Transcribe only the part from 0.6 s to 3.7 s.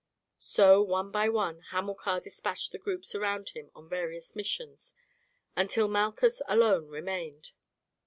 one by one Hamilcar despatched the groups round him